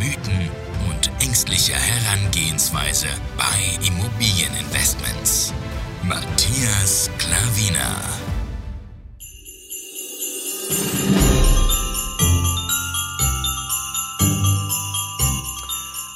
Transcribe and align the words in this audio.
Mythen 0.00 0.48
und 0.88 1.10
ängstliche 1.22 1.74
Herangehensweise 1.74 3.08
bei 3.36 3.86
Immobilieninvestments. 3.86 5.52
Matthias 6.02 7.10
Klavina. 7.18 8.00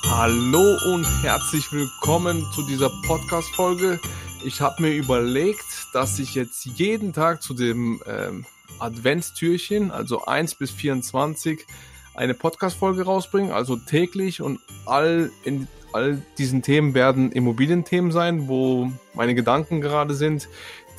Hallo 0.08 0.78
und 0.94 1.04
herzlich 1.22 1.70
willkommen 1.70 2.42
zu 2.54 2.62
dieser 2.62 2.88
Podcast-Folge. 3.06 4.00
Ich 4.46 4.62
habe 4.62 4.80
mir 4.80 4.94
überlegt, 4.94 5.88
dass 5.92 6.18
ich 6.18 6.34
jetzt 6.34 6.64
jeden 6.64 7.12
Tag 7.12 7.42
zu 7.42 7.52
dem 7.52 8.02
ähm, 8.06 8.46
Adventstürchen, 8.78 9.90
also 9.90 10.24
1 10.24 10.54
bis 10.54 10.70
24, 10.70 11.66
eine 12.14 12.34
Podcast-Folge 12.34 13.04
rausbringe, 13.04 13.54
also 13.54 13.76
täglich 13.76 14.40
und 14.40 14.60
all 14.86 15.30
in 15.44 15.68
all 15.92 16.20
diesen 16.38 16.62
Themen 16.62 16.92
werden 16.94 17.30
Immobilienthemen 17.30 18.10
sein, 18.10 18.48
wo 18.48 18.90
meine 19.14 19.34
Gedanken 19.36 19.80
gerade 19.80 20.14
sind, 20.14 20.48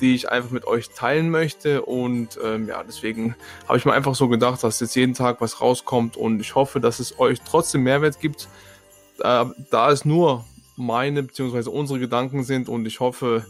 die 0.00 0.14
ich 0.14 0.30
einfach 0.30 0.50
mit 0.50 0.66
euch 0.66 0.88
teilen 0.90 1.28
möchte. 1.30 1.82
Und 1.82 2.38
ähm, 2.42 2.66
ja, 2.66 2.82
deswegen 2.82 3.34
habe 3.68 3.76
ich 3.76 3.84
mir 3.84 3.92
einfach 3.92 4.14
so 4.14 4.28
gedacht, 4.28 4.64
dass 4.64 4.80
jetzt 4.80 4.96
jeden 4.96 5.14
Tag 5.14 5.40
was 5.40 5.60
rauskommt 5.60 6.16
und 6.16 6.40
ich 6.40 6.54
hoffe, 6.54 6.80
dass 6.80 6.98
es 6.98 7.18
euch 7.18 7.40
trotzdem 7.42 7.82
Mehrwert 7.82 8.20
gibt, 8.20 8.48
da, 9.18 9.52
da 9.70 9.90
es 9.90 10.04
nur 10.04 10.44
meine 10.76 11.22
bzw. 11.22 11.68
unsere 11.68 11.98
Gedanken 11.98 12.42
sind 12.42 12.68
und 12.68 12.86
ich 12.86 13.00
hoffe, 13.00 13.46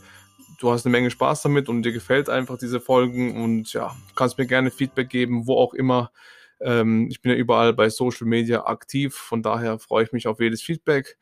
du 0.58 0.70
hast 0.70 0.84
eine 0.84 0.92
Menge 0.92 1.10
Spaß 1.10 1.42
damit 1.42 1.68
und 1.68 1.82
dir 1.82 1.92
gefällt 1.92 2.28
einfach 2.28 2.58
diese 2.58 2.80
Folgen 2.80 3.42
und 3.42 3.72
ja, 3.72 3.94
kannst 4.14 4.38
mir 4.38 4.46
gerne 4.46 4.70
Feedback 4.70 5.08
geben, 5.08 5.46
wo 5.46 5.56
auch 5.56 5.74
immer. 5.74 6.10
Ähm, 6.60 7.08
ich 7.10 7.22
bin 7.22 7.32
ja 7.32 7.38
überall 7.38 7.72
bei 7.72 7.88
Social 7.90 8.26
Media 8.26 8.66
aktiv, 8.66 9.14
von 9.14 9.42
daher 9.42 9.78
freue 9.78 10.04
ich 10.04 10.12
mich 10.12 10.26
auf 10.26 10.40
jedes 10.40 10.62
Feedback. 10.62 11.16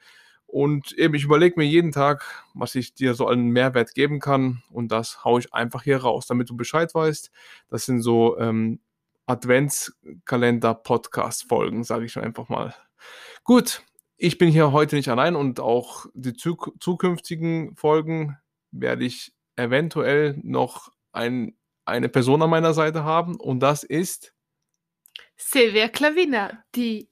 Und 0.46 0.92
eben, 0.92 1.14
ich 1.14 1.24
überlege 1.24 1.58
mir 1.58 1.66
jeden 1.66 1.90
Tag, 1.90 2.44
was 2.54 2.76
ich 2.76 2.94
dir 2.94 3.14
so 3.14 3.26
einen 3.26 3.48
Mehrwert 3.48 3.94
geben 3.94 4.20
kann 4.20 4.62
und 4.70 4.92
das 4.92 5.24
haue 5.24 5.40
ich 5.40 5.52
einfach 5.52 5.82
hier 5.82 5.96
raus, 5.98 6.26
damit 6.26 6.48
du 6.48 6.56
Bescheid 6.56 6.94
weißt. 6.94 7.32
Das 7.70 7.86
sind 7.86 8.02
so 8.02 8.38
ähm, 8.38 8.78
Adventskalender-Podcast-Folgen, 9.26 11.82
sage 11.82 12.04
ich 12.04 12.16
einfach 12.18 12.48
mal. 12.48 12.72
Gut, 13.42 13.82
ich 14.16 14.38
bin 14.38 14.50
hier 14.50 14.70
heute 14.72 14.96
nicht 14.96 15.08
allein 15.08 15.34
und 15.34 15.60
auch 15.60 16.06
die 16.14 16.34
zukünftigen 16.34 17.74
Folgen 17.74 18.38
werde 18.70 19.04
ich 19.04 19.32
eventuell 19.56 20.38
noch 20.42 20.92
ein, 21.12 21.56
eine 21.84 22.08
Person 22.08 22.42
an 22.42 22.50
meiner 22.50 22.74
Seite 22.74 23.04
haben 23.04 23.36
und 23.36 23.60
das 23.60 23.82
ist 23.82 24.33
Silvia 25.36 25.88
Klavina, 25.88 26.64
die 26.74 27.08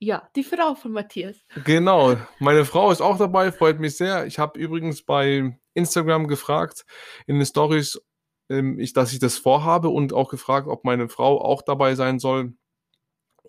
ja, 0.00 0.28
die 0.36 0.44
Frau 0.44 0.76
von 0.76 0.92
Matthias. 0.92 1.36
Genau, 1.64 2.16
meine 2.38 2.64
Frau 2.64 2.92
ist 2.92 3.00
auch 3.00 3.18
dabei, 3.18 3.50
freut 3.50 3.80
mich 3.80 3.96
sehr. 3.96 4.26
Ich 4.26 4.38
habe 4.38 4.58
übrigens 4.58 5.02
bei 5.02 5.58
Instagram 5.74 6.28
gefragt 6.28 6.84
in 7.26 7.36
den 7.36 7.46
Stories, 7.46 8.00
ähm, 8.48 8.78
ich, 8.78 8.92
dass 8.92 9.12
ich 9.12 9.18
das 9.18 9.38
vorhabe 9.38 9.88
und 9.88 10.12
auch 10.12 10.30
gefragt, 10.30 10.68
ob 10.68 10.84
meine 10.84 11.08
Frau 11.08 11.40
auch 11.40 11.62
dabei 11.62 11.96
sein 11.96 12.20
soll 12.20 12.54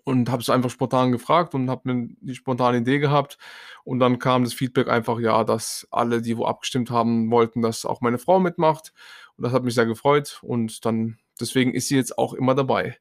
und 0.04 0.28
habe 0.30 0.42
es 0.42 0.50
einfach 0.50 0.70
spontan 0.70 1.12
gefragt 1.12 1.54
und 1.54 1.70
habe 1.70 1.92
mir 1.92 2.08
die 2.20 2.34
spontane 2.34 2.78
Idee 2.78 2.98
gehabt 2.98 3.38
und 3.84 4.00
dann 4.00 4.18
kam 4.18 4.44
das 4.44 4.54
Feedback 4.54 4.88
einfach, 4.88 5.20
ja, 5.20 5.44
dass 5.44 5.86
alle, 5.90 6.20
die 6.20 6.36
wo 6.36 6.46
abgestimmt 6.46 6.90
haben, 6.90 7.30
wollten, 7.30 7.62
dass 7.62 7.84
auch 7.84 8.00
meine 8.00 8.18
Frau 8.18 8.40
mitmacht 8.40 8.92
und 9.36 9.44
das 9.44 9.52
hat 9.52 9.62
mich 9.62 9.74
sehr 9.74 9.86
gefreut 9.86 10.40
und 10.42 10.84
dann 10.84 11.18
deswegen 11.40 11.74
ist 11.74 11.88
sie 11.88 11.96
jetzt 11.96 12.18
auch 12.18 12.34
immer 12.34 12.54
dabei. 12.54 12.98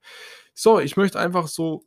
So, 0.53 0.79
ich 0.79 0.97
möchte 0.97 1.19
einfach 1.19 1.47
so 1.47 1.83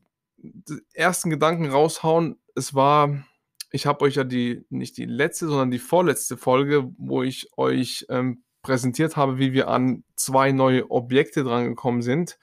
ersten 0.92 1.30
Gedanken 1.30 1.66
raushauen. 1.66 2.38
Es 2.54 2.74
war, 2.74 3.24
ich 3.70 3.86
habe 3.86 4.04
euch 4.04 4.16
ja 4.16 4.24
die 4.24 4.64
nicht 4.70 4.96
die 4.96 5.04
letzte, 5.04 5.46
sondern 5.46 5.70
die 5.70 5.78
vorletzte 5.78 6.36
Folge, 6.36 6.92
wo 6.98 7.22
ich 7.22 7.56
euch 7.56 8.06
ähm, 8.08 8.42
präsentiert 8.62 9.16
habe, 9.16 9.38
wie 9.38 9.52
wir 9.52 9.68
an 9.68 10.04
zwei 10.16 10.52
neue 10.52 10.90
Objekte 10.90 11.44
drangekommen 11.44 12.02
sind. 12.02 12.38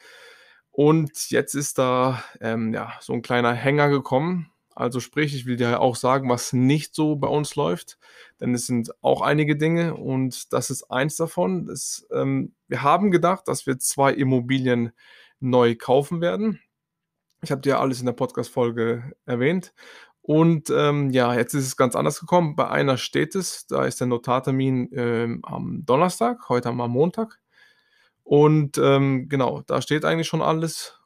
Und 0.71 1.29
jetzt 1.29 1.55
ist 1.55 1.77
da 1.77 2.23
ähm, 2.41 2.73
ja, 2.73 2.93
so 3.01 3.13
ein 3.13 3.21
kleiner 3.21 3.53
Hänger 3.53 3.89
gekommen. 3.89 4.51
Also 4.75 5.01
sprich, 5.01 5.35
ich 5.35 5.45
will 5.45 5.57
dir 5.57 5.81
auch 5.81 5.97
sagen, 5.97 6.29
was 6.29 6.53
nicht 6.53 6.95
so 6.95 7.17
bei 7.17 7.27
uns 7.27 7.55
läuft, 7.55 7.97
denn 8.39 8.53
es 8.53 8.65
sind 8.65 8.91
auch 9.03 9.21
einige 9.21 9.57
Dinge 9.57 9.95
und 9.95 10.53
das 10.53 10.69
ist 10.69 10.83
eins 10.83 11.17
davon. 11.17 11.65
Das, 11.65 12.07
ähm, 12.13 12.53
wir 12.69 12.81
haben 12.81 13.11
gedacht, 13.11 13.49
dass 13.49 13.67
wir 13.67 13.77
zwei 13.77 14.13
Immobilien 14.13 14.93
neu 15.39 15.75
kaufen 15.75 16.21
werden. 16.21 16.59
Ich 17.41 17.51
habe 17.51 17.61
dir 17.61 17.79
alles 17.79 17.99
in 17.99 18.05
der 18.05 18.13
Podcast-Folge 18.13 19.13
erwähnt. 19.25 19.73
Und 20.21 20.69
ähm, 20.69 21.09
ja, 21.09 21.33
jetzt 21.33 21.53
ist 21.53 21.65
es 21.65 21.77
ganz 21.77 21.95
anders 21.95 22.19
gekommen. 22.19 22.55
Bei 22.55 22.69
einer 22.69 22.97
steht 22.97 23.33
es, 23.35 23.65
da 23.65 23.85
ist 23.85 23.99
der 23.99 24.07
Notartermin 24.07 24.89
ähm, 24.93 25.39
am 25.43 25.85
Donnerstag, 25.85 26.49
heute 26.49 26.69
am 26.69 26.77
Montag. 26.77 27.39
Und 28.23 28.77
ähm, 28.77 29.27
genau, 29.27 29.61
da 29.65 29.81
steht 29.81 30.05
eigentlich 30.05 30.27
schon 30.27 30.43
alles. 30.43 30.99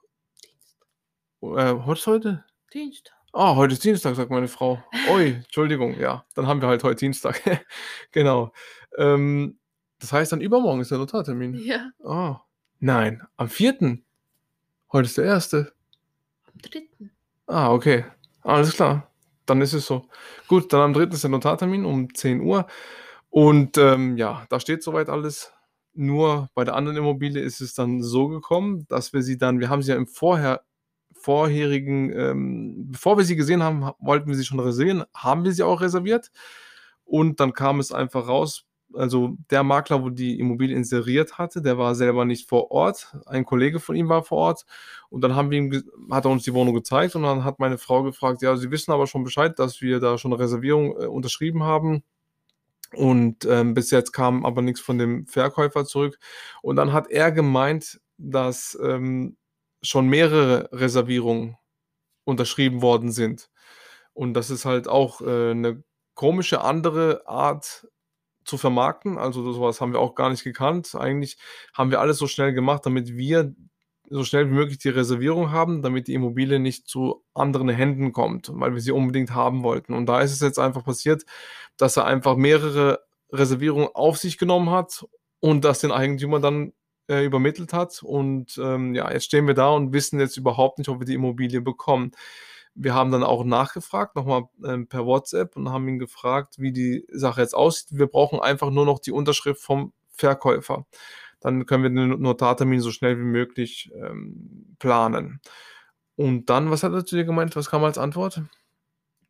Äh, 1.41 1.45
was 1.45 1.99
ist 1.99 2.07
heute? 2.07 2.43
Dienstag. 2.73 3.13
Ah, 3.31 3.55
heute 3.55 3.73
ist 3.73 3.83
Dienstag, 3.83 4.15
sagt 4.15 4.29
meine 4.29 4.47
Frau. 4.47 4.83
Ui, 5.09 5.35
Entschuldigung, 5.35 5.97
ja, 5.99 6.25
dann 6.35 6.47
haben 6.47 6.61
wir 6.61 6.67
halt 6.67 6.83
heute 6.83 6.99
Dienstag. 6.99 7.41
genau. 8.11 8.51
Ähm, 8.97 9.57
das 9.99 10.11
heißt, 10.11 10.33
dann 10.33 10.41
übermorgen 10.41 10.81
ist 10.81 10.91
der 10.91 10.97
Notartermin. 10.97 11.55
Ja. 11.55 11.91
Ah, 12.03 12.41
nein, 12.79 13.23
am 13.37 13.47
4. 13.47 13.99
Heute 14.93 15.07
ist 15.07 15.17
der 15.17 15.25
erste. 15.25 15.73
Am 16.45 16.59
3. 16.61 17.09
Ah, 17.47 17.73
okay. 17.73 18.05
Alles 18.43 18.75
klar. 18.75 19.11
Dann 19.47 19.59
ist 19.59 19.73
es 19.73 19.87
so. 19.87 20.07
Gut, 20.47 20.71
dann 20.71 20.81
am 20.81 20.93
3. 20.93 21.05
ist 21.05 21.23
der 21.23 21.31
Notartermin 21.31 21.83
um 21.83 22.13
10 22.13 22.41
Uhr. 22.41 22.67
Und 23.31 23.75
ähm, 23.79 24.17
ja, 24.17 24.45
da 24.49 24.59
steht 24.59 24.83
soweit 24.83 25.09
alles. 25.09 25.51
Nur 25.95 26.51
bei 26.53 26.63
der 26.63 26.75
anderen 26.75 26.97
Immobilie 26.97 27.41
ist 27.41 27.59
es 27.59 27.73
dann 27.73 28.03
so 28.03 28.27
gekommen, 28.27 28.85
dass 28.87 29.13
wir 29.13 29.23
sie 29.23 29.35
dann, 29.35 29.59
wir 29.59 29.69
haben 29.69 29.81
sie 29.81 29.93
ja 29.93 29.97
im 29.97 30.05
vorher, 30.05 30.61
vorherigen, 31.11 32.13
ähm, 32.15 32.91
bevor 32.91 33.17
wir 33.17 33.25
sie 33.25 33.35
gesehen 33.35 33.63
haben, 33.63 33.89
wollten 33.97 34.27
wir 34.29 34.35
sie 34.35 34.45
schon 34.45 34.59
reservieren, 34.59 35.05
haben 35.15 35.43
wir 35.43 35.53
sie 35.53 35.63
auch 35.63 35.81
reserviert. 35.81 36.29
Und 37.03 37.39
dann 37.39 37.53
kam 37.53 37.79
es 37.79 37.91
einfach 37.91 38.27
raus, 38.27 38.67
also 38.93 39.37
der 39.49 39.63
Makler, 39.63 40.03
wo 40.03 40.09
die 40.09 40.39
Immobilie 40.39 40.75
inseriert 40.75 41.37
hatte, 41.37 41.61
der 41.61 41.77
war 41.77 41.95
selber 41.95 42.25
nicht 42.25 42.47
vor 42.47 42.71
Ort. 42.71 43.15
Ein 43.25 43.45
Kollege 43.45 43.79
von 43.79 43.95
ihm 43.95 44.09
war 44.09 44.23
vor 44.23 44.37
Ort. 44.37 44.65
Und 45.09 45.21
dann 45.21 45.35
haben 45.35 45.51
wir 45.51 45.57
ihm, 45.57 45.83
hat 46.11 46.25
er 46.25 46.31
uns 46.31 46.43
die 46.43 46.53
Wohnung 46.53 46.73
gezeigt 46.73 47.15
und 47.15 47.23
dann 47.23 47.43
hat 47.43 47.59
meine 47.59 47.77
Frau 47.77 48.03
gefragt, 48.03 48.41
ja, 48.41 48.55
Sie 48.55 48.71
wissen 48.71 48.91
aber 48.91 49.07
schon 49.07 49.23
Bescheid, 49.23 49.57
dass 49.59 49.81
wir 49.81 49.99
da 49.99 50.17
schon 50.17 50.33
eine 50.33 50.41
Reservierung 50.41 50.91
äh, 50.99 51.05
unterschrieben 51.05 51.63
haben. 51.63 52.03
Und 52.95 53.45
ähm, 53.45 53.73
bis 53.73 53.91
jetzt 53.91 54.11
kam 54.11 54.45
aber 54.45 54.61
nichts 54.61 54.79
von 54.79 54.97
dem 54.97 55.25
Verkäufer 55.25 55.85
zurück. 55.85 56.19
Und 56.61 56.75
dann 56.75 56.93
hat 56.93 57.09
er 57.09 57.31
gemeint, 57.31 57.99
dass 58.17 58.77
ähm, 58.81 59.37
schon 59.81 60.07
mehrere 60.07 60.69
Reservierungen 60.71 61.57
unterschrieben 62.23 62.81
worden 62.81 63.11
sind. 63.11 63.49
Und 64.13 64.35
das 64.35 64.49
ist 64.49 64.65
halt 64.65 64.87
auch 64.87 65.21
äh, 65.21 65.51
eine 65.51 65.83
komische 66.15 66.61
andere 66.61 67.27
Art 67.27 67.87
zu 68.45 68.57
vermarkten. 68.57 69.17
Also 69.17 69.51
sowas 69.51 69.81
haben 69.81 69.93
wir 69.93 69.99
auch 69.99 70.15
gar 70.15 70.29
nicht 70.29 70.43
gekannt. 70.43 70.95
Eigentlich 70.95 71.37
haben 71.73 71.91
wir 71.91 71.99
alles 71.99 72.17
so 72.17 72.27
schnell 72.27 72.53
gemacht, 72.53 72.85
damit 72.85 73.15
wir 73.15 73.53
so 74.09 74.23
schnell 74.23 74.49
wie 74.49 74.53
möglich 74.53 74.77
die 74.77 74.89
Reservierung 74.89 75.51
haben, 75.51 75.81
damit 75.81 76.07
die 76.07 76.13
Immobilie 76.13 76.59
nicht 76.59 76.87
zu 76.87 77.23
anderen 77.33 77.69
Händen 77.69 78.11
kommt, 78.13 78.49
weil 78.53 78.73
wir 78.73 78.81
sie 78.81 78.91
unbedingt 78.91 79.33
haben 79.33 79.63
wollten. 79.63 79.93
Und 79.93 80.05
da 80.07 80.21
ist 80.21 80.31
es 80.31 80.41
jetzt 80.41 80.59
einfach 80.59 80.83
passiert, 80.83 81.23
dass 81.77 81.97
er 81.97 82.05
einfach 82.05 82.35
mehrere 82.35 82.99
Reservierungen 83.31 83.89
auf 83.93 84.17
sich 84.17 84.37
genommen 84.37 84.69
hat 84.69 85.05
und 85.39 85.65
das 85.65 85.79
den 85.79 85.91
Eigentümer 85.91 86.39
dann 86.39 86.73
äh, 87.09 87.25
übermittelt 87.25 87.73
hat. 87.73 88.03
Und 88.03 88.57
ähm, 88.61 88.93
ja, 88.93 89.11
jetzt 89.11 89.25
stehen 89.25 89.47
wir 89.47 89.55
da 89.55 89.69
und 89.69 89.93
wissen 89.93 90.19
jetzt 90.19 90.37
überhaupt 90.37 90.77
nicht, 90.77 90.89
ob 90.89 90.99
wir 90.99 91.05
die 91.05 91.15
Immobilie 91.15 91.61
bekommen. 91.61 92.11
Wir 92.75 92.93
haben 92.93 93.11
dann 93.11 93.23
auch 93.23 93.43
nachgefragt, 93.43 94.15
nochmal 94.15 94.43
äh, 94.63 94.77
per 94.79 95.05
WhatsApp 95.05 95.55
und 95.55 95.69
haben 95.69 95.87
ihn 95.87 95.99
gefragt, 95.99 96.55
wie 96.57 96.71
die 96.71 97.05
Sache 97.11 97.41
jetzt 97.41 97.55
aussieht. 97.55 97.97
Wir 97.97 98.07
brauchen 98.07 98.39
einfach 98.39 98.71
nur 98.71 98.85
noch 98.85 98.99
die 98.99 99.11
Unterschrift 99.11 99.61
vom 99.61 99.93
Verkäufer 100.09 100.85
dann 101.43 101.65
können 101.65 101.83
wir 101.83 101.89
den 101.89 102.21
Notartermin 102.21 102.79
so 102.79 102.91
schnell 102.91 103.17
wie 103.17 103.23
möglich 103.23 103.91
ähm, 103.95 104.75
planen. 104.79 105.41
Und 106.15 106.49
dann, 106.49 106.71
was 106.71 106.83
hat 106.83 106.93
er 106.93 107.05
zu 107.05 107.17
dir 107.17 107.25
gemeint? 107.25 107.55
Was 107.55 107.69
kam 107.69 107.83
als 107.83 107.97
Antwort? 107.97 108.41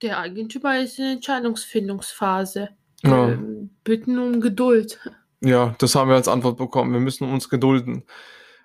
Der 0.02 0.20
Eigentümer 0.20 0.80
ist 0.80 1.00
in 1.00 1.06
Entscheidungsfindungsphase. 1.06 2.70
Ja. 3.04 3.28
Wir 3.30 3.70
bitten 3.84 4.20
um 4.20 4.42
Geduld. 4.42 5.00
Ja, 5.42 5.76
das 5.80 5.96
haben 5.96 6.10
wir 6.10 6.16
als 6.16 6.28
Antwort 6.28 6.58
bekommen. 6.58 6.94
Wir 6.94 7.00
müssen 7.00 7.28
uns 7.30 7.50
gedulden. 7.50 8.04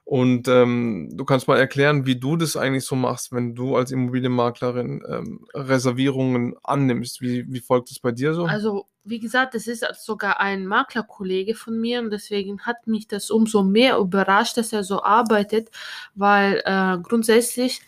Und 0.09 0.49
ähm, 0.49 1.11
du 1.13 1.27
kannst 1.27 1.49
mal 1.49 1.59
erklären, 1.59 2.07
wie 2.07 2.17
du 2.17 2.37
das 2.37 2.57
eigentlich 2.57 2.87
so 2.87 2.97
machst, 2.97 3.31
wenn 3.31 3.55
du 3.55 3.77
als 3.77 3.91
Immobilienmaklerin 3.91 5.03
ähm, 5.07 5.47
Reservierungen 5.53 6.55
annimmst. 6.63 7.21
Wie, 7.21 7.45
wie 7.53 7.61
folgt 7.61 7.91
es 7.91 7.99
bei 7.99 8.11
dir 8.11 8.33
so? 8.33 8.47
Also, 8.47 8.87
wie 9.05 9.19
gesagt, 9.19 9.55
das 9.55 9.67
ist 9.67 9.85
sogar 10.03 10.41
ein 10.41 10.67
Maklerkollege 10.67 11.55
von 11.55 11.79
mir 11.79 12.01
und 12.01 12.09
deswegen 12.09 12.61
hat 12.63 12.87
mich 12.87 13.07
das 13.07 13.31
umso 13.31 13.63
mehr 13.63 13.99
überrascht, 13.99 14.57
dass 14.57 14.73
er 14.73 14.83
so 14.83 15.03
arbeitet, 15.03 15.69
weil 16.15 16.63
äh, 16.65 16.97
grundsätzlich 17.03 17.83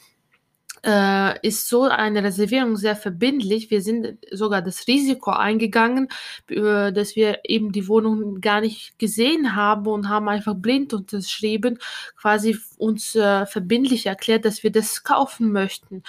äh, 0.84 1.46
ist 1.46 1.68
so 1.68 1.84
eine 1.84 2.22
Reservierung 2.22 2.76
sehr 2.76 2.96
verbindlich. 2.96 3.70
Wir 3.70 3.82
sind 3.82 4.18
sogar 4.30 4.62
das 4.62 4.86
Risiko 4.86 5.30
eingegangen, 5.30 6.08
äh, 6.48 6.92
dass 6.92 7.16
wir 7.16 7.40
eben 7.44 7.72
die 7.72 7.88
Wohnung 7.88 8.40
gar 8.40 8.60
nicht 8.60 8.98
gesehen 8.98 9.54
haben 9.54 9.86
und 9.86 10.08
haben 10.08 10.28
einfach 10.28 10.54
blind 10.54 10.94
unterschrieben, 10.94 11.78
quasi 12.16 12.58
uns 12.78 13.14
äh, 13.14 13.46
verbindlich 13.46 14.06
erklärt, 14.06 14.44
dass 14.44 14.62
wir 14.62 14.72
das 14.72 15.02
kaufen 15.04 15.52
möchten. 15.52 16.02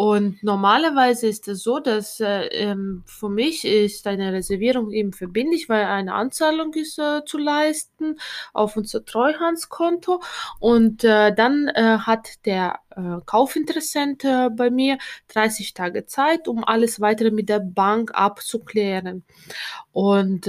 Und 0.00 0.44
normalerweise 0.44 1.26
ist 1.26 1.48
es 1.48 1.64
so, 1.64 1.80
dass 1.80 2.20
äh, 2.20 2.46
ähm, 2.52 3.02
für 3.04 3.28
mich 3.28 3.64
ist 3.64 4.06
eine 4.06 4.32
Reservierung 4.32 4.92
eben 4.92 5.12
verbindlich, 5.12 5.68
weil 5.68 5.86
eine 5.86 6.14
Anzahlung 6.14 6.72
ist 6.74 7.00
äh, 7.00 7.24
zu 7.24 7.36
leisten 7.36 8.16
auf 8.52 8.76
unser 8.76 9.04
Treuhandskonto. 9.04 10.22
Und 10.60 11.02
äh, 11.02 11.34
dann 11.34 11.66
äh, 11.66 11.98
hat 11.98 12.46
der 12.46 12.78
äh, 12.90 13.16
Kaufinteressent 13.26 14.22
äh, 14.22 14.50
bei 14.50 14.70
mir 14.70 14.98
30 15.34 15.74
Tage 15.74 16.06
Zeit, 16.06 16.46
um 16.46 16.62
alles 16.62 17.00
weitere 17.00 17.32
mit 17.32 17.48
der 17.48 17.58
Bank 17.58 18.12
abzuklären. 18.14 19.24
Und 19.90 20.46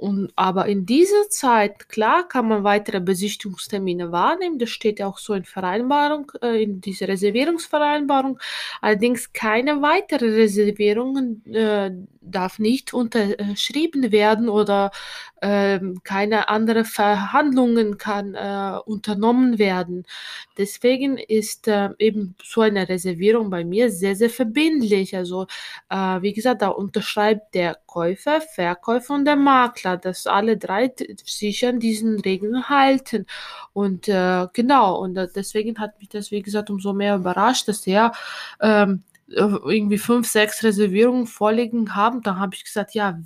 und, 0.00 0.32
aber 0.34 0.64
in 0.64 0.86
dieser 0.86 1.28
Zeit, 1.28 1.90
klar, 1.90 2.26
kann 2.26 2.48
man 2.48 2.64
weitere 2.64 3.00
Besichtigungstermine 3.00 4.10
wahrnehmen. 4.10 4.58
Das 4.58 4.70
steht 4.70 4.98
ja 4.98 5.06
auch 5.06 5.18
so 5.18 5.34
in 5.34 5.44
Vereinbarung, 5.44 6.32
äh, 6.40 6.62
in 6.62 6.80
dieser 6.80 7.08
Reservierungsvereinbarung. 7.08 8.38
Allerdings 8.80 9.34
keine 9.34 9.82
weitere 9.82 10.24
Reservierungen 10.24 11.44
äh, 11.54 11.90
darf 12.22 12.58
nicht 12.58 12.94
unterschrieben 12.94 14.10
werden 14.10 14.48
oder 14.48 14.90
äh, 15.40 15.80
keine 16.02 16.48
andere 16.48 16.84
Verhandlungen 16.84 17.98
kann 17.98 18.34
äh, 18.34 18.78
unternommen 18.84 19.58
werden. 19.58 20.06
Deswegen 20.56 21.18
ist 21.18 21.68
äh, 21.68 21.90
eben 21.98 22.36
so 22.42 22.60
eine 22.62 22.88
Reservierung 22.88 23.50
bei 23.50 23.64
mir 23.64 23.90
sehr, 23.90 24.16
sehr 24.16 24.30
verbindlich. 24.30 25.16
Also, 25.16 25.46
äh, 25.88 26.22
wie 26.22 26.32
gesagt, 26.32 26.62
da 26.62 26.68
unterschreibt 26.68 27.54
der 27.54 27.78
Käufer, 27.86 28.40
Verkäufer 28.40 29.14
und 29.14 29.24
der 29.24 29.36
Makler, 29.36 29.89
dass 29.96 30.26
alle 30.26 30.56
drei 30.56 30.92
sich 31.24 31.66
an 31.66 31.80
diesen 31.80 32.20
Regeln 32.20 32.68
halten. 32.68 33.26
Und 33.72 34.08
äh, 34.08 34.46
genau, 34.52 34.98
und 35.00 35.14
deswegen 35.34 35.78
hat 35.78 35.98
mich 35.98 36.08
das, 36.08 36.30
wie 36.30 36.42
gesagt, 36.42 36.70
umso 36.70 36.92
mehr 36.92 37.16
überrascht, 37.16 37.68
dass 37.68 37.86
er 37.86 38.12
ähm, 38.60 39.02
irgendwie 39.28 39.98
fünf, 39.98 40.28
sechs 40.28 40.62
Reservierungen 40.64 41.26
vorliegen 41.26 41.94
haben. 41.94 42.22
Dann 42.22 42.38
habe 42.38 42.54
ich 42.54 42.64
gesagt, 42.64 42.94
ja, 42.94 43.20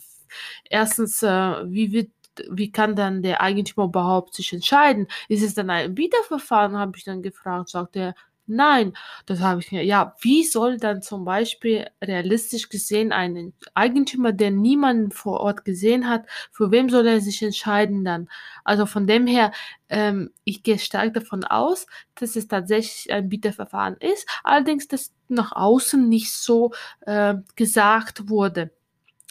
erstens, 0.68 1.22
äh, 1.22 1.28
wie 1.28 1.92
wird 1.92 2.10
wie 2.50 2.72
kann 2.72 2.96
dann 2.96 3.22
der 3.22 3.40
Eigentümer 3.40 3.86
überhaupt 3.86 4.34
sich 4.34 4.52
entscheiden? 4.52 5.06
Ist 5.28 5.42
es 5.44 5.54
dann 5.54 5.70
ein 5.70 5.96
Wiederverfahren, 5.96 6.76
habe 6.76 6.96
ich 6.96 7.04
dann 7.04 7.22
gefragt, 7.22 7.68
sagt 7.68 7.96
er, 7.96 8.14
Nein, 8.46 8.92
das 9.24 9.40
habe 9.40 9.60
ich 9.60 9.72
mir. 9.72 9.82
Ja, 9.84 10.14
wie 10.20 10.44
soll 10.44 10.76
dann 10.76 11.00
zum 11.00 11.24
Beispiel 11.24 11.86
realistisch 12.02 12.68
gesehen 12.68 13.10
ein 13.10 13.54
Eigentümer, 13.72 14.32
der 14.32 14.50
niemanden 14.50 15.12
vor 15.12 15.40
Ort 15.40 15.64
gesehen 15.64 16.08
hat, 16.10 16.26
für 16.52 16.70
wem 16.70 16.90
soll 16.90 17.06
er 17.06 17.20
sich 17.22 17.42
entscheiden 17.42 18.04
dann? 18.04 18.28
Also 18.62 18.84
von 18.84 19.06
dem 19.06 19.26
her, 19.26 19.50
ähm, 19.88 20.30
ich 20.44 20.62
gehe 20.62 20.78
stark 20.78 21.14
davon 21.14 21.44
aus, 21.44 21.86
dass 22.16 22.36
es 22.36 22.46
tatsächlich 22.46 23.10
ein 23.10 23.30
Bieterverfahren 23.30 23.96
ist, 23.96 24.28
allerdings, 24.42 24.88
dass 24.88 25.12
nach 25.28 25.52
außen 25.52 26.06
nicht 26.06 26.30
so 26.32 26.72
äh, 27.06 27.36
gesagt 27.56 28.28
wurde 28.28 28.70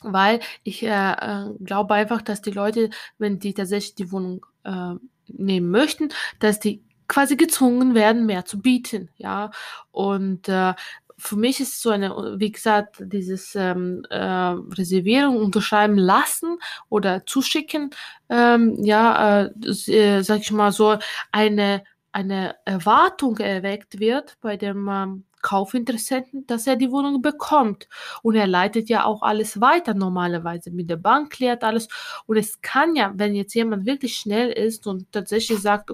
weil 0.03 0.39
ich 0.63 0.83
äh, 0.83 0.87
äh, 1.13 1.45
glaube 1.63 1.93
einfach, 1.93 2.21
dass 2.21 2.41
die 2.41 2.51
Leute, 2.51 2.89
wenn 3.17 3.39
die 3.39 3.53
tatsächlich 3.53 3.95
die 3.95 4.11
Wohnung 4.11 4.45
äh, 4.63 4.95
nehmen 5.27 5.69
möchten, 5.71 6.09
dass 6.39 6.59
die 6.59 6.83
quasi 7.07 7.35
gezwungen 7.35 7.95
werden, 7.95 8.25
mehr 8.25 8.45
zu 8.45 8.61
bieten, 8.61 9.09
ja. 9.17 9.51
Und 9.91 10.49
äh, 10.49 10.73
für 11.17 11.35
mich 11.35 11.59
ist 11.59 11.81
so 11.81 11.89
eine, 11.89 12.35
wie 12.37 12.51
gesagt, 12.51 12.97
dieses 12.99 13.55
ähm, 13.55 14.05
äh, 14.09 14.17
Reservierung 14.17 15.37
unterschreiben 15.37 15.97
lassen 15.97 16.57
oder 16.89 17.25
zuschicken, 17.25 17.91
ähm, 18.29 18.83
ja, 18.83 19.43
äh, 19.43 19.91
äh, 19.91 20.21
sag 20.21 20.39
ich 20.39 20.51
mal 20.51 20.71
so, 20.71 20.97
eine, 21.31 21.83
eine 22.11 22.55
Erwartung 22.65 23.37
erweckt 23.37 23.99
wird 23.99 24.37
bei 24.41 24.57
dem 24.57 24.87
ähm, 24.89 25.23
Kaufinteressenten, 25.43 26.47
dass 26.47 26.65
er 26.65 26.75
die 26.75 26.89
Wohnung 26.89 27.21
bekommt. 27.21 27.87
Und 28.23 28.35
er 28.35 28.47
leitet 28.47 28.89
ja 28.89 29.05
auch 29.05 29.21
alles 29.21 29.61
weiter 29.61 29.93
normalerweise. 29.93 30.71
Mit 30.71 30.89
der 30.89 30.95
Bank 30.95 31.31
klärt 31.31 31.63
alles. 31.63 31.87
Und 32.25 32.37
es 32.37 32.61
kann 32.61 32.95
ja, 32.95 33.13
wenn 33.15 33.35
jetzt 33.35 33.53
jemand 33.53 33.85
wirklich 33.85 34.15
schnell 34.15 34.49
ist 34.49 34.87
und 34.87 35.11
tatsächlich 35.11 35.59
sagt, 35.59 35.91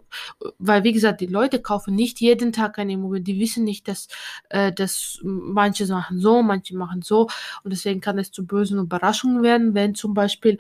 weil 0.60 0.84
wie 0.86 0.94
gesagt, 0.94 1.20
die 1.20 1.26
Leute 1.26 1.62
kaufen 1.62 1.96
nicht 1.96 2.22
jeden 2.22 2.54
Tag 2.54 2.80
eine 2.80 2.94
Immobilie, 2.94 3.24
die 3.24 3.40
wissen 3.40 3.66
nicht, 3.66 3.88
dass, 3.88 4.08
äh, 4.50 4.72
dass 4.72 5.20
manche 5.24 5.86
machen 5.88 6.20
so, 6.20 6.42
manche 6.42 6.78
machen 6.78 7.02
so. 7.02 7.28
Und 7.64 7.72
deswegen 7.72 8.00
kann 8.00 8.20
es 8.20 8.32
zu 8.32 8.46
bösen 8.46 8.80
Überraschungen 8.80 9.44
werden, 9.44 9.74
wenn 9.74 9.96
zum 9.96 10.14
Beispiel 10.14 10.58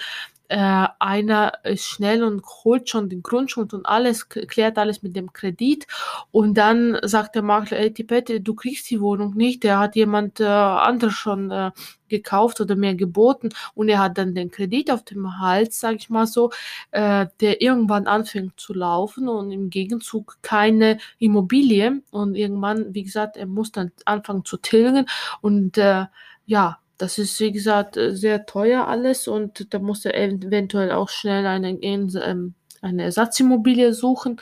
äh, 0.49 0.87
einer 0.99 1.53
ist 1.63 1.85
schnell 1.85 2.23
und 2.23 2.43
holt 2.63 2.89
schon 2.89 3.09
den 3.09 3.23
Grundschuld 3.23 3.73
und 3.73 3.85
alles, 3.85 4.27
klärt 4.29 4.77
alles 4.77 5.03
mit 5.03 5.15
dem 5.15 5.31
Kredit. 5.31 5.87
Und 6.31 6.55
dann 6.55 6.97
sagt 7.03 7.35
der 7.35 7.43
Makler, 7.43 7.77
ey 7.79 7.93
Tipette, 7.93 8.41
du 8.41 8.55
kriegst 8.55 8.89
die 8.89 8.99
Wohnung 9.01 9.35
nicht, 9.35 9.63
der 9.63 9.79
hat 9.79 9.95
jemand 9.95 10.39
äh, 10.39 10.45
anderes 10.45 11.13
schon 11.13 11.51
äh, 11.51 11.71
gekauft 12.07 12.59
oder 12.59 12.75
mehr 12.75 12.95
geboten 12.95 13.49
und 13.75 13.87
er 13.87 13.99
hat 13.99 14.17
dann 14.17 14.33
den 14.33 14.49
Kredit 14.49 14.89
auf 14.91 15.03
dem 15.03 15.39
Hals, 15.39 15.79
sag 15.79 15.95
ich 15.95 16.09
mal 16.09 16.25
so, 16.25 16.51
äh, 16.91 17.27
der 17.39 17.61
irgendwann 17.61 18.07
anfängt 18.07 18.59
zu 18.59 18.73
laufen 18.73 19.29
und 19.29 19.51
im 19.51 19.69
Gegenzug 19.69 20.37
keine 20.41 20.97
Immobilie. 21.19 22.01
Und 22.11 22.35
irgendwann, 22.35 22.93
wie 22.93 23.03
gesagt, 23.03 23.37
er 23.37 23.45
muss 23.45 23.71
dann 23.71 23.91
anfangen 24.05 24.45
zu 24.45 24.57
tilgen. 24.57 25.05
Und 25.41 25.77
äh, 25.77 26.05
ja, 26.45 26.79
das 26.99 27.17
ist, 27.17 27.39
wie 27.39 27.51
gesagt, 27.51 27.97
äh, 27.97 28.15
sehr 28.15 28.45
teuer 28.45 28.87
alles 28.87 29.27
und 29.27 29.73
da 29.73 29.79
muss 29.79 30.05
er 30.05 30.15
eventuell 30.15 30.91
auch 30.91 31.09
schnell 31.09 31.45
eine, 31.47 31.71
ähm, 31.81 32.53
eine 32.81 33.03
Ersatzimmobilie 33.03 33.93
suchen 33.93 34.39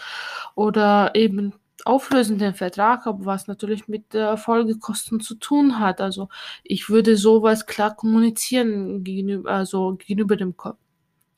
oder 0.56 1.12
eben 1.16 1.54
auflösen 1.86 2.40
den 2.40 2.56
Vertrag, 2.56 3.08
aber 3.08 3.26
was 3.26 3.48
natürlich 3.48 3.88
mit 3.88 4.14
äh, 4.16 4.36
Folgekosten 4.38 5.22
zu 5.22 5.36
tun 5.36 5.80
hat. 5.80 6.02
Also 6.02 6.30
ich 6.64 6.90
würde 6.90 7.16
sowas 7.16 7.66
klar 7.66 7.96
kommunizieren 7.96 9.04
gegenüber, 9.04 9.52
also 9.52 9.96
gegenüber 9.96 10.36
dem 10.36 10.56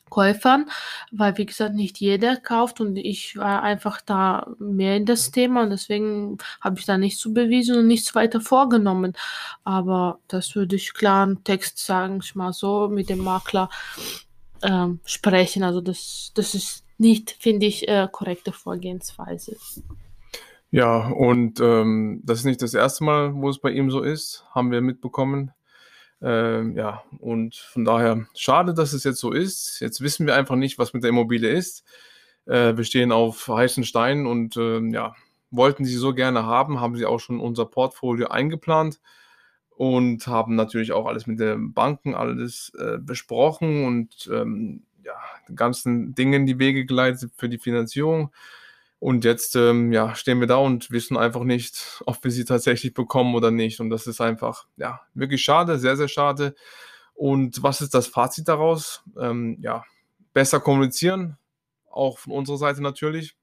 Käufern, 0.10 0.70
weil 1.12 1.38
wie 1.38 1.46
gesagt 1.46 1.76
nicht 1.76 2.00
jeder 2.00 2.38
kauft 2.38 2.82
und 2.82 2.98
ich 2.98 3.38
war 3.38 3.64
einfach 3.64 4.02
da 4.02 4.48
mehr 4.60 4.96
in 4.98 5.06
das 5.06 5.32
Thema 5.32 5.64
und 5.64 5.70
deswegen 5.70 6.38
habe 6.62 6.80
ich 6.80 6.86
da 6.86 6.98
nichts 6.98 7.20
zu 7.20 7.34
bewiesen 7.34 7.78
und 7.78 7.88
nichts 7.88 8.16
weiter 8.16 8.42
vorgenommen. 8.42 9.14
Aber 9.64 10.20
das 10.28 10.56
würde 10.56 10.76
ich 10.76 10.94
klar 10.94 11.26
im 11.26 11.44
Text 11.44 11.80
sagen, 11.80 12.20
ich 12.24 12.36
mal 12.36 12.54
so 12.54 12.88
mit 12.88 13.10
dem 13.10 13.20
Makler 13.20 13.70
ähm, 14.62 15.00
sprechen. 15.06 15.64
Also 15.64 15.82
das, 15.82 16.32
das 16.36 16.56
ist 16.56 16.84
nicht, 16.98 17.36
finde 17.40 17.66
ich, 17.66 17.88
äh, 17.88 18.08
korrekte 18.12 18.52
Vorgehensweise. 18.52 19.56
Ja, 20.72 21.08
und 21.08 21.60
ähm, 21.60 22.22
das 22.24 22.40
ist 22.40 22.46
nicht 22.46 22.62
das 22.62 22.74
erste 22.74 23.04
Mal, 23.04 23.34
wo 23.34 23.50
es 23.50 23.60
bei 23.60 23.72
ihm 23.72 23.90
so 23.90 24.02
ist, 24.02 24.46
haben 24.52 24.72
wir 24.72 24.82
mitbekommen. 24.82 25.52
Ähm, 26.22 26.76
ja, 26.76 27.04
und 27.20 27.56
von 27.56 27.86
daher 27.86 28.28
schade, 28.36 28.74
dass 28.74 28.94
es 28.94 29.04
jetzt 29.04 29.20
so 29.20 29.32
ist. 29.32 29.80
Jetzt 29.80 30.02
wissen 30.02 30.26
wir 30.28 30.36
einfach 30.36 30.56
nicht, 30.56 30.78
was 30.78 30.94
mit 30.94 31.04
der 31.04 31.10
Immobilie 31.10 31.50
ist. 31.50 31.86
Äh, 32.46 32.76
wir 32.76 32.84
stehen 32.84 33.12
auf 33.12 33.48
heißen 33.48 33.84
Steinen 33.84 34.26
und 34.26 34.58
äh, 34.58 34.80
ja, 34.90 35.16
wollten 35.52 35.86
sie 35.86 35.96
so 35.96 36.14
gerne 36.14 36.46
haben, 36.46 36.82
haben 36.82 36.96
sie 36.96 37.06
auch 37.06 37.20
schon 37.20 37.40
unser 37.40 37.66
Portfolio 37.66 38.28
eingeplant 38.28 39.00
und 39.70 40.28
haben 40.28 40.56
natürlich 40.56 40.92
auch 40.92 41.06
alles 41.06 41.26
mit 41.26 41.40
den 41.40 41.74
Banken 41.74 42.16
alles 42.16 42.74
äh, 42.78 42.98
besprochen 43.00 43.86
und 43.86 44.30
ähm, 44.32 44.84
ja, 45.04 45.14
die 45.48 45.56
ganzen 45.56 46.14
Dinge 46.16 46.36
in 46.36 46.46
die 46.46 46.60
Wege 46.60 46.86
geleitet 46.86 47.32
für 47.38 47.50
die 47.50 47.58
Finanzierung. 47.58 48.32
Und 49.00 49.24
jetzt 49.24 49.56
ähm, 49.56 49.94
ja, 49.94 50.14
stehen 50.14 50.42
wir 50.42 50.48
da 50.48 50.58
und 50.58 50.92
wissen 50.92 51.16
einfach 51.16 51.44
nicht, 51.44 52.02
ob 52.06 52.22
wir 52.24 52.32
sie 52.32 52.44
tatsächlich 52.44 52.94
bekommen 52.94 53.34
oder 53.34 53.50
nicht. 53.50 53.80
Und 53.80 53.90
das 53.90 54.08
ist 54.08 54.20
einfach 54.20 54.66
ja, 54.76 55.02
wirklich 55.14 55.42
schade, 55.42 55.80
sehr, 55.80 55.96
sehr 55.96 56.10
schade. 56.10 56.54
Und 57.14 57.64
was 57.64 57.82
ist 57.82 57.94
das 57.94 58.08
Fazit 58.08 58.48
daraus? 58.50 59.04
Ähm, 59.18 59.58
ja, 59.62 59.84
besser 60.34 60.60
kommunizieren, 60.60 61.38
auch 61.90 62.20
von 62.20 62.34
unserer 62.34 62.58
Seite 62.58 62.82
natürlich. 62.82 63.36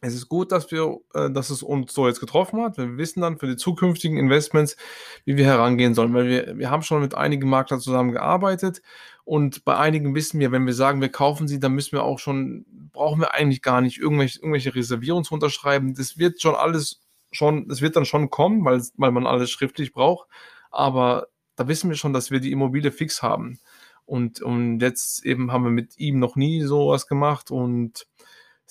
Es 0.00 0.14
ist 0.14 0.28
gut, 0.28 0.50
dass 0.50 0.70
wir, 0.70 0.98
äh, 1.14 1.30
dass 1.30 1.50
es 1.50 1.62
uns 1.62 1.92
so 1.92 2.06
jetzt 2.06 2.20
getroffen 2.20 2.60
hat. 2.62 2.78
Wir 2.78 2.96
wissen 2.96 3.20
dann 3.20 3.38
für 3.38 3.46
die 3.46 3.56
zukünftigen 3.56 4.16
Investments, 4.16 4.76
wie 5.24 5.36
wir 5.36 5.44
herangehen 5.44 5.94
sollen, 5.94 6.14
weil 6.14 6.28
wir, 6.28 6.58
wir 6.58 6.70
haben 6.70 6.82
schon 6.82 7.02
mit 7.02 7.14
einigen 7.14 7.48
Maklern 7.48 7.80
zusammengearbeitet 7.80 8.82
und 9.24 9.64
bei 9.64 9.76
einigen 9.76 10.14
wissen 10.14 10.40
wir, 10.40 10.52
wenn 10.52 10.66
wir 10.66 10.74
sagen, 10.74 11.00
wir 11.00 11.10
kaufen 11.10 11.48
sie, 11.48 11.60
dann 11.60 11.72
müssen 11.72 11.92
wir 11.92 12.02
auch 12.02 12.18
schon, 12.18 12.64
brauchen 12.92 13.20
wir 13.20 13.34
eigentlich 13.34 13.62
gar 13.62 13.80
nicht 13.80 13.98
irgendwelche, 13.98 14.40
irgendwelche 14.40 14.74
Reservierungen 14.74 15.24
zu 15.24 15.34
unterschreiben. 15.34 15.94
Das 15.94 16.18
wird 16.18 16.40
schon 16.40 16.54
alles 16.54 17.00
schon, 17.32 17.68
das 17.68 17.80
wird 17.80 17.96
dann 17.96 18.06
schon 18.06 18.30
kommen, 18.30 18.64
weil, 18.64 18.82
weil 18.96 19.12
man 19.12 19.26
alles 19.26 19.50
schriftlich 19.50 19.92
braucht. 19.92 20.28
Aber 20.70 21.28
da 21.56 21.68
wissen 21.68 21.90
wir 21.90 21.96
schon, 21.96 22.12
dass 22.12 22.30
wir 22.30 22.40
die 22.40 22.52
Immobilie 22.52 22.90
fix 22.90 23.22
haben. 23.22 23.60
Und, 24.04 24.40
und 24.42 24.80
jetzt 24.80 25.24
eben 25.24 25.52
haben 25.52 25.64
wir 25.64 25.70
mit 25.70 25.98
ihm 25.98 26.18
noch 26.18 26.34
nie 26.34 26.62
sowas 26.62 27.06
gemacht 27.06 27.50
und 27.50 28.06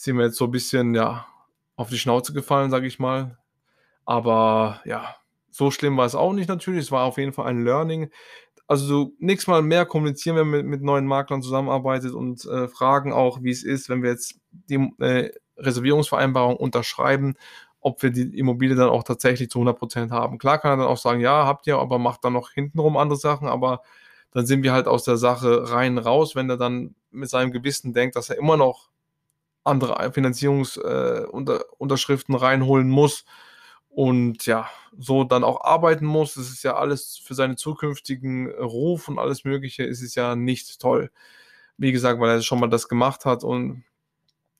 sind 0.04 0.18
wir 0.18 0.26
jetzt 0.26 0.38
so 0.38 0.46
ein 0.46 0.52
bisschen, 0.52 0.96
ja, 0.96 1.28
auf 1.76 1.90
die 1.90 1.98
Schnauze 1.98 2.34
gefallen, 2.34 2.72
sage 2.72 2.88
ich 2.88 3.00
mal. 3.00 3.38
Aber 4.06 4.82
ja, 4.86 5.16
so 5.50 5.72
schlimm 5.72 5.98
war 5.98 6.06
es 6.06 6.16
auch 6.16 6.34
nicht 6.34 6.48
natürlich. 6.48 6.86
Es 6.86 6.92
war 6.92 7.06
auf 7.06 7.18
jeden 7.18 7.34
Fall 7.34 7.48
ein 7.48 7.64
Learning. 7.64 8.10
Also 8.68 8.86
so, 8.86 9.14
nächstes 9.20 9.48
Mal 9.48 9.62
mehr 9.62 9.86
kommunizieren, 9.86 10.38
wenn 10.38 10.50
man 10.50 10.62
mit, 10.62 10.68
mit 10.68 10.82
neuen 10.82 11.06
Maklern 11.06 11.42
zusammenarbeitet 11.42 12.14
und 12.14 12.46
äh, 12.46 12.68
fragen 12.68 13.12
auch, 13.12 13.44
wie 13.44 13.50
es 13.50 13.64
ist, 13.64 13.90
wenn 13.90 14.04
wir 14.04 14.12
jetzt 14.12 14.40
die 14.52 14.76
äh, 15.00 15.32
Reservierungsvereinbarung 15.58 16.56
unterschreiben, 16.56 17.36
ob 17.82 18.02
wir 18.04 18.12
die 18.12 18.38
Immobilie 18.38 18.76
dann 18.76 18.90
auch 18.90 19.04
tatsächlich 19.04 19.50
zu 19.50 19.60
100% 19.60 20.12
haben. 20.12 20.38
Klar 20.38 20.60
kann 20.60 20.72
er 20.72 20.78
dann 20.78 20.88
auch 20.88 20.98
sagen, 20.98 21.20
ja, 21.20 21.46
habt 21.46 21.68
ihr, 21.68 21.78
aber 21.78 22.00
macht 22.00 22.24
dann 22.24 22.34
noch 22.34 22.52
hintenrum 22.52 22.98
andere 22.98 23.18
Sachen, 23.18 23.48
aber 23.48 23.82
dann 24.32 24.46
sind 24.46 24.64
wir 24.64 24.74
halt 24.74 24.88
aus 24.88 25.04
der 25.04 25.18
Sache 25.18 25.72
rein 25.72 25.98
raus, 25.98 26.36
wenn 26.36 26.50
er 26.50 26.58
dann 26.58 26.96
mit 27.12 27.30
seinem 27.30 27.52
Gewissen 27.52 27.94
denkt, 27.94 28.16
dass 28.16 28.30
er 28.30 28.38
immer 28.38 28.58
noch 28.58 28.90
andere 29.70 30.12
Finanzierungsunterschriften 30.12 32.36
äh, 32.36 32.38
reinholen 32.38 32.90
muss 32.90 33.24
und 33.90 34.46
ja, 34.46 34.70
so 34.98 35.24
dann 35.24 35.44
auch 35.44 35.64
arbeiten 35.64 36.06
muss. 36.06 36.36
Das 36.36 36.50
ist 36.50 36.64
ja 36.64 36.76
alles 36.76 37.20
für 37.24 37.34
seinen 37.34 37.58
zukünftigen 37.58 38.50
Ruf 38.52 39.08
und 39.08 39.20
alles 39.20 39.44
Mögliche 39.44 39.84
ist 39.84 40.02
es 40.02 40.16
ja 40.16 40.36
nicht 40.36 40.80
toll. 40.80 41.12
Wie 41.78 41.92
gesagt, 41.92 42.20
weil 42.20 42.30
er 42.30 42.42
schon 42.42 42.60
mal 42.60 42.70
das 42.70 42.88
gemacht 42.88 43.26
hat 43.26 43.44
und 43.44 43.84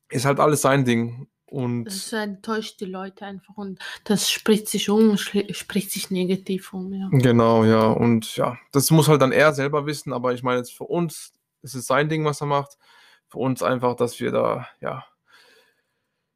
ist 0.08 0.24
halt 0.24 0.40
alles 0.40 0.62
sein 0.62 0.84
Ding. 0.84 1.28
Und 1.46 1.84
das 1.84 2.12
enttäuscht 2.12 2.80
die 2.80 2.84
Leute 2.84 3.26
einfach 3.26 3.56
und 3.56 3.80
das 4.04 4.30
spricht 4.30 4.68
sich 4.68 4.88
um, 4.88 5.16
spricht 5.16 5.90
sich 5.90 6.10
negativ 6.10 6.72
um. 6.72 6.92
Ja. 6.92 7.08
Genau, 7.10 7.64
ja. 7.64 7.88
Und 7.88 8.36
ja, 8.36 8.56
das 8.70 8.90
muss 8.90 9.08
halt 9.08 9.20
dann 9.20 9.32
er 9.32 9.52
selber 9.52 9.84
wissen, 9.84 10.12
aber 10.12 10.32
ich 10.32 10.44
meine, 10.44 10.58
jetzt 10.58 10.72
für 10.72 10.84
uns 10.84 11.32
ist 11.62 11.74
es 11.74 11.86
sein 11.86 12.08
Ding, 12.08 12.24
was 12.24 12.40
er 12.40 12.46
macht 12.46 12.78
für 13.30 13.38
uns 13.38 13.62
einfach, 13.62 13.94
dass 13.94 14.18
wir 14.20 14.32
da, 14.32 14.66
ja, 14.80 15.04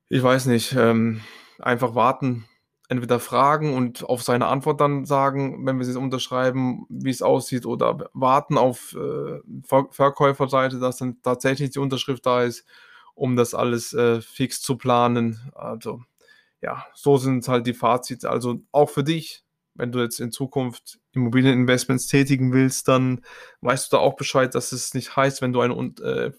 ich 0.09 0.23
weiß 0.23 0.47
nicht, 0.47 0.75
ähm, 0.75 1.21
einfach 1.59 1.95
warten, 1.95 2.45
entweder 2.89 3.19
fragen 3.19 3.75
und 3.75 4.05
auf 4.05 4.23
seine 4.23 4.47
Antwort 4.47 4.81
dann 4.81 5.05
sagen, 5.05 5.67
wenn 5.67 5.79
wir 5.79 5.87
es 5.87 5.97
unterschreiben, 5.97 6.87
wie 6.89 7.11
es 7.11 7.23
aussieht, 7.23 7.67
oder 7.67 8.11
warten 8.13 8.59
auf 8.59 8.95
äh, 8.95 9.41
Ver 9.67 9.87
Verkäuferseite, 9.91 10.79
dass 10.79 10.99
dann 10.99 11.21
tatsächlich 11.23 11.71
die 11.71 11.79
Unterschrift 11.79 12.25
da 12.27 12.43
ist, 12.43 12.65
um 13.15 13.37
das 13.37 13.55
alles 13.55 13.93
äh, 13.95 14.21
fix 14.21 14.61
zu 14.61 14.77
planen. 14.77 15.51
Also 15.55 16.03
ja, 16.61 16.87
so 16.95 17.17
sind 17.17 17.47
halt 17.49 17.67
die 17.67 17.75
Fazite. 17.75 18.31
Also 18.31 18.61
auch 18.73 18.91
für 18.91 19.05
dich, 19.05 19.44
wenn 19.75 19.93
du 19.93 20.01
jetzt 20.01 20.21
in 20.21 20.33
Zukunft 20.33 20.99
Immobilieninvestments 21.13 22.07
tätigen 22.07 22.53
willst, 22.53 22.89
dann 22.89 23.25
weißt 23.61 23.93
du 23.93 23.97
da 23.97 24.03
auch 24.03 24.17
Bescheid, 24.17 24.55
dass 24.55 24.73
es 24.73 24.95
nicht 24.95 25.17
heißt, 25.17 25.43
wenn 25.43 25.53
du 25.53 25.61
eine 25.61 25.75
äh, 25.75 26.33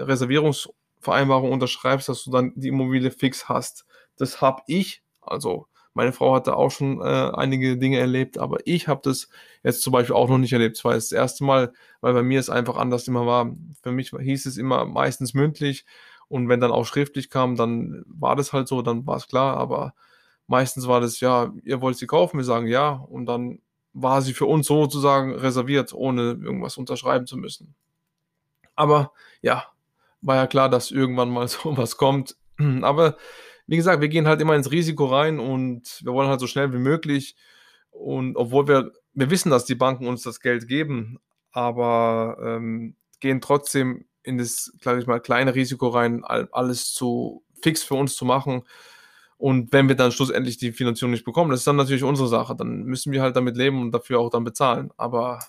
Reservierungsvereinbarung 0.00 1.52
unterschreibst, 1.52 2.08
dass 2.08 2.24
du 2.24 2.30
dann 2.30 2.52
die 2.56 2.68
Immobilie 2.68 3.10
fix 3.10 3.48
hast. 3.48 3.86
Das 4.16 4.40
habe 4.40 4.62
ich, 4.66 5.02
also 5.20 5.66
meine 5.94 6.12
Frau 6.12 6.34
hatte 6.34 6.56
auch 6.56 6.70
schon 6.70 7.00
äh, 7.00 7.04
einige 7.04 7.78
Dinge 7.78 7.98
erlebt, 7.98 8.36
aber 8.38 8.58
ich 8.64 8.88
habe 8.88 9.00
das 9.04 9.28
jetzt 9.62 9.82
zum 9.82 9.92
Beispiel 9.92 10.16
auch 10.16 10.28
noch 10.28 10.38
nicht 10.38 10.52
erlebt. 10.52 10.76
Es 10.76 10.84
war 10.84 10.94
das 10.94 11.12
erste 11.12 11.44
Mal, 11.44 11.72
weil 12.00 12.14
bei 12.14 12.22
mir 12.22 12.40
es 12.40 12.50
einfach 12.50 12.76
anders 12.76 13.06
immer 13.06 13.26
war. 13.26 13.54
Für 13.82 13.92
mich 13.92 14.10
hieß 14.10 14.46
es 14.46 14.56
immer 14.56 14.84
meistens 14.84 15.34
mündlich 15.34 15.86
und 16.28 16.48
wenn 16.48 16.60
dann 16.60 16.72
auch 16.72 16.84
schriftlich 16.84 17.30
kam, 17.30 17.54
dann 17.54 18.02
war 18.08 18.34
das 18.34 18.52
halt 18.52 18.66
so, 18.66 18.82
dann 18.82 19.06
war 19.06 19.16
es 19.16 19.28
klar, 19.28 19.56
aber 19.56 19.94
meistens 20.46 20.86
war 20.86 21.00
das, 21.00 21.20
ja, 21.20 21.52
ihr 21.64 21.80
wollt 21.80 21.96
sie 21.96 22.06
kaufen, 22.06 22.38
wir 22.38 22.44
sagen 22.44 22.66
ja, 22.66 22.90
und 22.90 23.26
dann 23.26 23.60
war 23.92 24.22
sie 24.22 24.34
für 24.34 24.46
uns 24.46 24.66
sozusagen 24.66 25.34
reserviert, 25.34 25.92
ohne 25.92 26.32
irgendwas 26.42 26.76
unterschreiben 26.76 27.26
zu 27.26 27.36
müssen. 27.36 27.74
Aber 28.74 29.12
ja, 29.40 29.66
war 30.20 30.36
ja 30.36 30.46
klar, 30.46 30.68
dass 30.68 30.90
irgendwann 30.90 31.30
mal 31.30 31.48
sowas 31.48 31.96
kommt. 31.96 32.36
Aber 32.82 33.16
wie 33.66 33.76
gesagt, 33.76 34.00
wir 34.00 34.08
gehen 34.08 34.26
halt 34.26 34.40
immer 34.40 34.56
ins 34.56 34.70
Risiko 34.70 35.06
rein 35.06 35.38
und 35.38 36.00
wir 36.04 36.12
wollen 36.12 36.28
halt 36.28 36.40
so 36.40 36.46
schnell 36.46 36.72
wie 36.72 36.78
möglich. 36.78 37.36
Und 37.90 38.36
obwohl 38.36 38.66
wir, 38.66 38.92
wir 39.12 39.30
wissen, 39.30 39.50
dass 39.50 39.64
die 39.64 39.76
Banken 39.76 40.06
uns 40.08 40.22
das 40.22 40.40
Geld 40.40 40.66
geben, 40.66 41.18
aber 41.52 42.36
ähm, 42.42 42.96
gehen 43.20 43.40
trotzdem 43.40 44.06
in 44.24 44.38
das, 44.38 44.72
glaube 44.80 44.98
ich 44.98 45.06
mal, 45.06 45.20
kleine 45.20 45.54
Risiko 45.54 45.88
rein, 45.88 46.24
alles 46.24 46.92
zu 46.92 47.44
fix 47.62 47.84
für 47.84 47.94
uns 47.94 48.16
zu 48.16 48.24
machen 48.24 48.64
und 49.36 49.72
wenn 49.72 49.88
wir 49.88 49.96
dann 49.96 50.12
schlussendlich 50.12 50.58
die 50.58 50.72
Finanzierung 50.72 51.10
nicht 51.10 51.24
bekommen, 51.24 51.50
das 51.50 51.60
ist 51.60 51.66
dann 51.66 51.76
natürlich 51.76 52.04
unsere 52.04 52.28
Sache. 52.28 52.54
Dann 52.56 52.84
müssen 52.84 53.12
wir 53.12 53.22
halt 53.22 53.36
damit 53.36 53.56
leben 53.56 53.80
und 53.80 53.92
dafür 53.92 54.20
auch 54.20 54.30
dann 54.30 54.44
bezahlen. 54.44 54.90
Aber 54.96 55.40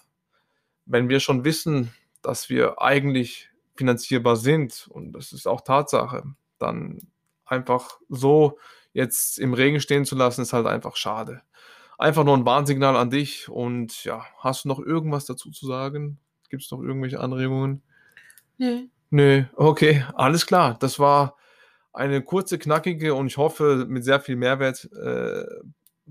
wenn 0.86 1.10
wir 1.10 1.20
schon 1.20 1.46
wissen, 1.46 1.94
dass 2.22 2.50
wir 2.50 2.82
eigentlich 2.82 3.50
finanzierbar 3.76 4.36
sind, 4.36 4.88
und 4.90 5.12
das 5.12 5.32
ist 5.32 5.48
auch 5.48 5.62
Tatsache, 5.62 6.24
dann 6.58 7.00
einfach 7.46 8.00
so 8.10 8.58
jetzt 8.94 9.38
im 9.40 9.54
Regen 9.54 9.80
stehen 9.80 10.06
zu 10.06 10.16
lassen, 10.16 10.42
ist 10.42 10.54
halt 10.54 10.66
einfach 10.66 10.96
schade. 10.96 11.42
Einfach 11.98 12.24
nur 12.24 12.36
ein 12.36 12.46
Warnsignal 12.46 12.96
an 12.96 13.10
dich. 13.10 13.50
Und 13.50 14.04
ja, 14.04 14.26
hast 14.40 14.66
du 14.66 14.70
noch 14.70 14.80
irgendwas 14.80 15.26
dazu 15.26 15.52
zu 15.52 15.68
sagen? 15.68 16.18
Gibt 16.50 16.64
es 16.64 16.72
noch 16.72 16.82
irgendwelche 16.82 17.20
Anregungen? 17.20 17.84
Nee. 18.58 18.90
Nö, 19.10 19.44
okay, 19.56 20.04
alles 20.16 20.46
klar. 20.46 20.78
Das 20.80 21.00
war 21.00 21.38
eine 21.96 22.22
kurze, 22.22 22.60
knackige 22.60 23.16
und 23.16 23.28
ich 23.28 23.38
hoffe 23.38 23.86
mit 23.88 24.04
sehr 24.04 24.20
viel 24.20 24.36
Mehrwert 24.36 24.90
äh, 24.94 25.46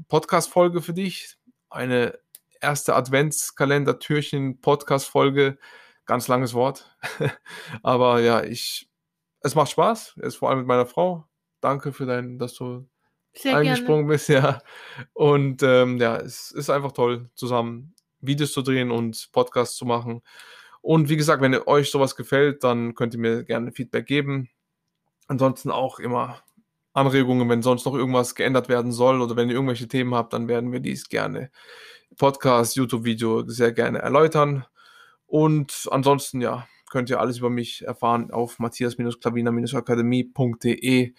Podcast-Folge 0.09 0.81
für 0.83 0.95
dich. 0.95 1.37
Eine 1.71 2.19
erste 2.61 2.97
Adventskalender-Türchen-Podcast-Folge. 2.97 5.59
Ganz 6.07 6.27
langes 6.29 6.55
Wort. 6.55 6.97
Aber 7.83 8.21
ja, 8.21 8.43
ich, 8.43 8.89
es 9.41 9.55
macht 9.55 9.71
Spaß. 9.71 10.15
Jetzt 10.23 10.37
vor 10.37 10.49
allem 10.49 10.61
mit 10.61 10.69
meiner 10.69 10.87
Frau. 10.87 11.29
Danke 11.61 11.93
für 11.93 12.07
dein, 12.07 12.39
dass 12.39 12.55
du 12.55 12.89
sehr 13.35 13.55
eingesprungen 13.57 14.07
gerne. 14.07 14.15
bist, 14.15 14.29
ja. 14.31 14.63
Und 15.13 15.63
ähm, 15.63 15.99
ja, 15.99 16.17
es 16.17 16.51
ist 16.51 16.71
einfach 16.71 16.93
toll, 16.93 17.29
zusammen 17.35 17.95
Videos 18.21 18.53
zu 18.53 18.63
drehen 18.63 18.91
und 18.91 19.29
Podcasts 19.33 19.77
zu 19.77 19.85
machen. 19.85 20.23
Und 20.81 21.09
wie 21.09 21.17
gesagt, 21.17 21.43
wenn 21.43 21.55
euch 21.55 21.91
sowas 21.91 22.17
gefällt, 22.17 22.65
dann 22.65 22.95
könnt 22.95 23.15
ihr 23.15 23.21
mir 23.21 23.45
gerne 23.45 23.73
Feedback 23.73 24.07
geben. 24.07 24.51
Ansonsten 25.27 25.71
auch 25.71 25.99
immer 25.99 26.43
Anregungen, 26.93 27.49
wenn 27.49 27.63
sonst 27.63 27.87
noch 27.87 27.95
irgendwas 27.95 28.35
geändert 28.35 28.69
werden 28.69 28.93
soll 28.93 29.21
oder 29.21 29.37
wenn 29.37 29.49
ihr 29.49 29.55
irgendwelche 29.55 29.89
Themen 29.89 30.15
habt, 30.15 30.33
dann 30.33 30.49
werden 30.49 30.73
wir 30.73 30.81
dies 30.81 31.09
gerne 31.09 31.51
Podcast, 32.17 32.77
YouTube-Video 32.77 33.47
sehr 33.49 33.73
gerne 33.73 33.99
erläutern. 33.99 34.65
Und 35.27 35.89
ansonsten, 35.91 36.41
ja, 36.41 36.69
könnt 36.91 37.11
ihr 37.11 37.21
alles 37.21 37.39
über 37.39 37.51
mich 37.51 37.85
erfahren 37.85 38.31
auf 38.31 38.61
matthias-klavina-akademie.de. 38.61 41.15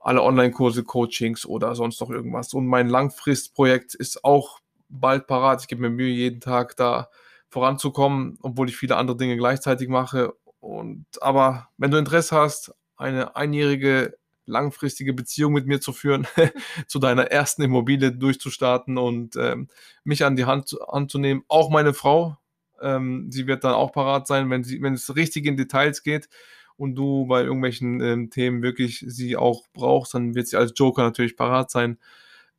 Alle 0.00 0.22
Online-Kurse, 0.22 0.84
Coachings 0.84 1.44
oder 1.44 1.74
sonst 1.74 2.00
noch 2.00 2.08
irgendwas. 2.10 2.54
Und 2.54 2.66
mein 2.66 2.88
Langfristprojekt 2.88 3.94
ist 3.94 4.24
auch 4.24 4.60
bald 4.88 5.26
parat. 5.26 5.60
Ich 5.60 5.68
gebe 5.68 5.82
mir 5.82 5.90
Mühe, 5.90 6.08
jeden 6.08 6.40
Tag 6.40 6.76
da 6.76 7.10
voranzukommen, 7.50 8.38
obwohl 8.40 8.70
ich 8.70 8.76
viele 8.76 8.96
andere 8.96 9.18
Dinge 9.18 9.36
gleichzeitig 9.36 9.88
mache. 9.88 10.32
Und 10.60 11.04
aber 11.20 11.68
wenn 11.76 11.90
du 11.90 11.98
Interesse 11.98 12.36
hast, 12.36 12.72
eine 12.98 13.36
einjährige 13.36 14.18
langfristige 14.48 15.12
Beziehung 15.12 15.52
mit 15.52 15.66
mir 15.66 15.80
zu 15.80 15.92
führen, 15.92 16.26
zu 16.88 16.98
deiner 16.98 17.30
ersten 17.30 17.62
Immobilie 17.62 18.12
durchzustarten 18.12 18.98
und 18.98 19.36
ähm, 19.36 19.68
mich 20.04 20.24
an 20.24 20.36
die 20.36 20.46
Hand 20.46 20.74
anzunehmen. 20.88 21.44
Auch 21.48 21.70
meine 21.70 21.94
Frau, 21.94 22.38
ähm, 22.80 23.30
sie 23.30 23.46
wird 23.46 23.64
dann 23.64 23.74
auch 23.74 23.92
parat 23.92 24.26
sein, 24.26 24.50
wenn, 24.50 24.64
sie, 24.64 24.82
wenn 24.82 24.94
es 24.94 25.14
richtig 25.14 25.46
in 25.46 25.56
Details 25.56 26.02
geht 26.02 26.28
und 26.76 26.94
du 26.94 27.26
bei 27.26 27.42
irgendwelchen 27.42 28.00
ähm, 28.00 28.30
Themen 28.30 28.62
wirklich 28.62 29.04
sie 29.06 29.36
auch 29.36 29.66
brauchst, 29.72 30.14
dann 30.14 30.34
wird 30.34 30.48
sie 30.48 30.56
als 30.56 30.72
Joker 30.74 31.02
natürlich 31.02 31.36
parat 31.36 31.70
sein. 31.70 31.98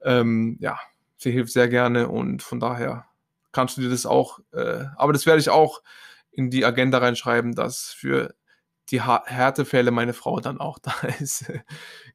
Ähm, 0.01 0.57
ja, 0.59 0.79
sie 1.17 1.31
hilft 1.31 1.51
sehr 1.51 1.67
gerne 1.67 2.07
und 2.07 2.41
von 2.43 2.59
daher 2.59 3.05
kannst 3.51 3.77
du 3.77 3.81
dir 3.81 3.89
das 3.89 4.05
auch, 4.05 4.39
äh, 4.53 4.85
aber 4.95 5.13
das 5.13 5.25
werde 5.25 5.39
ich 5.39 5.49
auch 5.49 5.81
in 6.31 6.49
die 6.49 6.63
Agenda 6.63 6.99
reinschreiben, 6.99 7.55
dass 7.55 7.91
für 7.91 8.35
die 8.91 9.01
Härtefälle 9.01 9.91
meine 9.91 10.13
Frau 10.13 10.39
dann 10.39 10.59
auch 10.59 10.79
da 10.83 10.93
ist. 11.19 11.51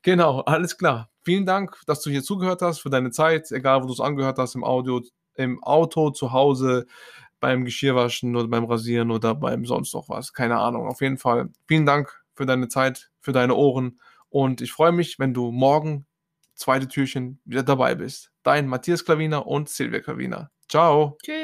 genau, 0.02 0.40
alles 0.40 0.76
klar. 0.76 1.10
Vielen 1.22 1.46
Dank, 1.46 1.80
dass 1.86 2.02
du 2.02 2.10
hier 2.10 2.22
zugehört 2.22 2.62
hast, 2.62 2.80
für 2.80 2.90
deine 2.90 3.10
Zeit, 3.10 3.50
egal 3.50 3.82
wo 3.82 3.86
du 3.86 3.92
es 3.92 4.00
angehört 4.00 4.38
hast, 4.38 4.54
im 4.54 4.64
Audio, 4.64 5.00
im 5.34 5.62
Auto, 5.62 6.10
zu 6.10 6.32
Hause, 6.32 6.86
beim 7.40 7.64
Geschirrwaschen 7.64 8.36
oder 8.36 8.48
beim 8.48 8.64
Rasieren 8.64 9.10
oder 9.10 9.34
beim 9.34 9.66
sonst 9.66 9.92
noch 9.94 10.08
was. 10.08 10.32
Keine 10.32 10.58
Ahnung. 10.58 10.86
Auf 10.88 11.00
jeden 11.00 11.18
Fall 11.18 11.50
vielen 11.66 11.84
Dank 11.86 12.24
für 12.34 12.46
deine 12.46 12.68
Zeit, 12.68 13.10
für 13.20 13.32
deine 13.32 13.54
Ohren 13.54 14.00
Und 14.28 14.60
ich 14.60 14.72
freue 14.72 14.92
mich, 14.92 15.18
wenn 15.18 15.34
du 15.34 15.52
morgen, 15.52 16.06
zweite 16.54 16.88
Türchen, 16.88 17.40
wieder 17.44 17.62
dabei 17.62 17.94
bist. 17.94 18.32
Dein 18.42 18.66
Matthias 18.66 19.04
Klaviner 19.04 19.46
und 19.46 19.68
Silvia 19.68 20.00
Klaviner. 20.00 20.50
Ciao. 20.68 21.18
Tschüss. 21.22 21.43